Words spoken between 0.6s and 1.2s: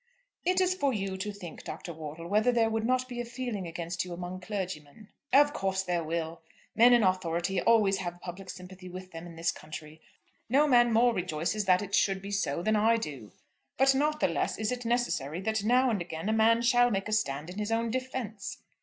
for you